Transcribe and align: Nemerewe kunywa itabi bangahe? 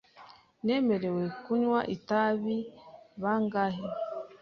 Nemerewe 0.65 1.23
kunywa 1.43 1.79
itabi 1.95 2.57
bangahe? 3.21 3.85